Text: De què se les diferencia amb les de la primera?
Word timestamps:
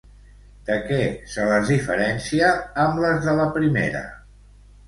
De 0.69 0.77
què 0.87 0.97
se 1.33 1.45
les 1.51 1.69
diferencia 1.73 2.49
amb 2.87 3.03
les 3.07 3.23
de 3.27 3.37
la 3.41 3.47
primera? 3.59 4.05